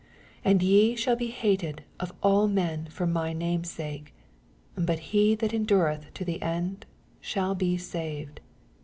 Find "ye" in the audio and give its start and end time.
0.63-0.95